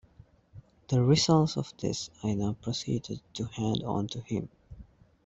The 0.87 0.99
results 1.03 1.57
of 1.57 1.75
this 1.77 2.09
I 2.23 2.33
now 2.33 2.53
proceeded 2.59 3.21
to 3.35 3.43
hand 3.45 3.83
on 3.83 4.07
to 4.07 4.21
him. 4.21 4.49